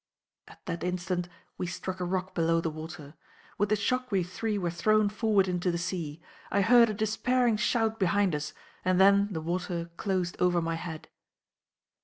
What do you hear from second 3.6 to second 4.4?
the shock we